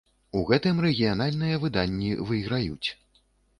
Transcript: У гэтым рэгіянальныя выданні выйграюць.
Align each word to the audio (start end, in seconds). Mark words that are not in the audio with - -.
У 0.37 0.39
гэтым 0.51 0.79
рэгіянальныя 0.85 1.61
выданні 1.67 2.11
выйграюць. 2.33 2.89